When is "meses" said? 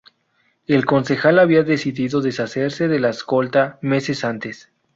3.83-4.25